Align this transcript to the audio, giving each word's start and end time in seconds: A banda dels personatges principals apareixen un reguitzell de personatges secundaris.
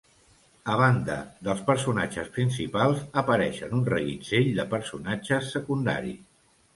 A 0.75 0.75
banda 0.79 1.17
dels 1.47 1.59
personatges 1.67 2.31
principals 2.37 3.03
apareixen 3.23 3.75
un 3.81 3.83
reguitzell 3.91 4.49
de 4.61 4.65
personatges 4.73 5.53
secundaris. 5.57 6.25